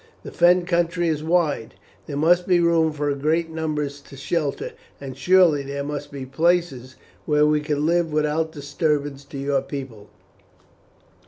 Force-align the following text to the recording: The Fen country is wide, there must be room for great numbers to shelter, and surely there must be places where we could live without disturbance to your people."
The 0.23 0.31
Fen 0.31 0.65
country 0.65 1.09
is 1.09 1.23
wide, 1.23 1.75
there 2.07 2.17
must 2.17 2.47
be 2.47 2.59
room 2.59 2.91
for 2.91 3.13
great 3.13 3.51
numbers 3.51 4.01
to 4.01 4.17
shelter, 4.17 4.71
and 4.99 5.15
surely 5.15 5.61
there 5.61 5.83
must 5.83 6.11
be 6.11 6.25
places 6.25 6.95
where 7.27 7.45
we 7.45 7.61
could 7.61 7.77
live 7.77 8.11
without 8.11 8.51
disturbance 8.51 9.23
to 9.25 9.37
your 9.37 9.61
people." 9.61 10.09